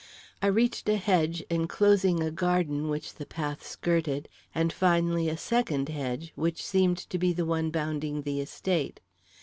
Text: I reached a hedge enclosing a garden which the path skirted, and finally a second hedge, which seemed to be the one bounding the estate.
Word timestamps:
I 0.41 0.47
reached 0.47 0.89
a 0.89 0.95
hedge 0.97 1.43
enclosing 1.47 2.23
a 2.23 2.31
garden 2.31 2.89
which 2.89 3.13
the 3.13 3.25
path 3.27 3.63
skirted, 3.63 4.29
and 4.55 4.73
finally 4.73 5.29
a 5.29 5.37
second 5.37 5.89
hedge, 5.89 6.31
which 6.33 6.65
seemed 6.65 6.97
to 6.97 7.19
be 7.19 7.33
the 7.33 7.45
one 7.45 7.69
bounding 7.69 8.23
the 8.23 8.39
estate. 8.41 8.99